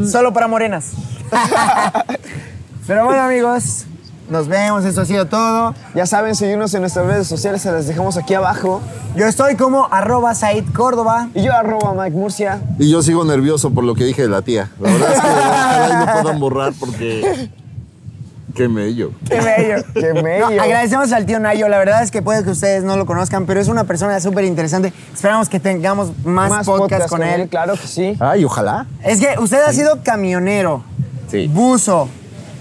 [0.10, 0.92] Solo para morenas.
[2.88, 3.86] Pero bueno, amigos,
[4.30, 4.86] nos vemos.
[4.86, 5.74] Esto ha sido todo.
[5.96, 8.82] ya saben, seguirnos en nuestras redes sociales, se las dejamos aquí abajo.
[9.16, 11.30] Yo estoy como arroba Said Córdoba.
[11.34, 12.62] Y yo, arroba Mike Murcia.
[12.78, 14.70] Y yo sigo nervioso por lo que dije de la tía.
[14.80, 17.50] La verdad es que ojalá y lo puedan borrar porque.
[18.56, 19.12] Qué mello.
[19.28, 19.84] Qué bello.
[19.94, 20.50] Qué bello.
[20.52, 21.68] No, agradecemos al tío Nayo.
[21.70, 24.46] La verdad es que puede que ustedes no lo conozcan, pero es una persona súper
[24.46, 24.94] interesante.
[25.14, 27.48] Esperamos que tengamos más, podcasts con, él.
[27.50, 28.16] Claro que sí.
[28.20, 28.86] Ay, ojalá.
[29.04, 30.84] Es que usted ha sido camionero,
[31.30, 31.48] Sí.
[31.48, 32.10] buzo,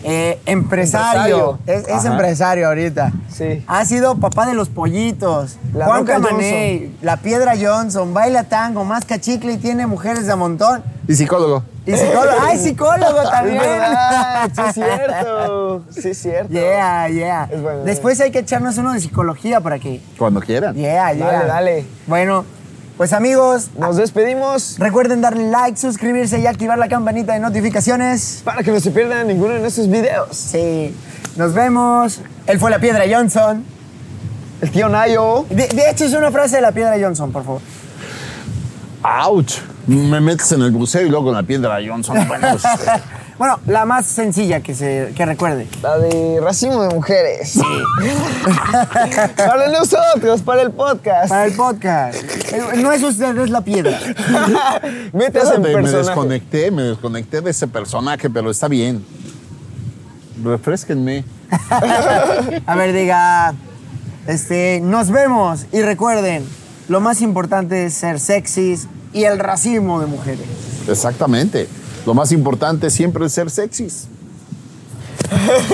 [0.04, 1.58] eh, empresario.
[1.66, 1.98] Empresario.
[1.98, 3.12] Es, empresario ahorita.
[3.28, 3.62] Sí.
[3.66, 5.58] Ha sido papá de los pollitos.
[5.74, 10.36] La Juan Camaney, La Piedra Johnson, baila tango, más cachicle y tiene mujeres de a
[10.36, 10.82] montón.
[11.08, 11.64] Y psicólogo.
[11.84, 12.36] Y psicólogo.
[12.40, 13.58] ¡Ay, psicólogo Es también!
[13.58, 15.82] verdad, sí es cierto.
[15.90, 16.52] Sí es cierto.
[16.52, 17.48] Yeah, yeah.
[17.50, 20.00] Es bueno, Después hay que echarnos uno de psicología para que.
[20.18, 20.74] Cuando quieran.
[20.74, 21.26] Yeah, yeah.
[21.32, 21.86] Dale, dale.
[22.06, 22.44] Bueno,
[22.96, 28.42] pues amigos, Nos despedimos recuerden darle like, suscribirse y activar la campanita de notificaciones.
[28.44, 30.36] para que no se pierdan ninguno de nuestros videos.
[30.36, 30.94] Sí.
[31.36, 32.20] Nos vemos.
[32.46, 33.64] Él fue la Piedra Johnson.
[34.60, 35.46] El tío Nayo.
[35.50, 37.60] De, de hecho, es una frase de la Piedra Johnson, por favor.
[39.02, 39.60] ¡Auch!
[39.86, 42.16] Me metes en el buceo y luego con la piedra Johnson.
[42.28, 42.62] Bueno, pues,
[43.36, 45.66] Bueno, la más sencilla que, se, que recuerde.
[45.82, 47.58] La de racimo de mujeres.
[49.36, 51.28] para nosotros, para el podcast.
[51.28, 52.22] Para el podcast.
[52.76, 53.98] No es usted, es la piedra.
[55.12, 59.04] Métase en me desconecté, me desconecté de ese personaje, pero está bien.
[60.44, 61.24] Refresquenme.
[62.66, 63.54] A ver, diga.
[64.26, 66.44] Este, nos vemos y recuerden,
[66.92, 70.44] lo más importante es ser sexys y el racismo de mujeres.
[70.86, 71.66] Exactamente.
[72.04, 74.08] Lo más importante siempre es ser sexys.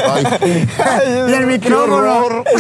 [0.09, 0.69] Ay,
[1.29, 2.45] Y el micrófono.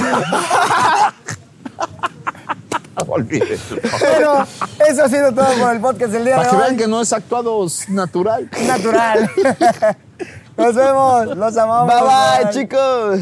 [3.07, 4.47] Bueno,
[4.87, 6.62] eso ha sido todo por el podcast del día Para de que hoy.
[6.62, 8.51] vean que no es actuado natural.
[8.66, 9.31] Natural.
[10.59, 11.94] Nos vemos, los amamos.
[11.94, 13.21] Bye bye, chicos.